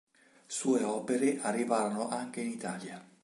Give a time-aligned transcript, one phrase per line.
[0.47, 3.05] Sue opere arrivarono anche in Italia.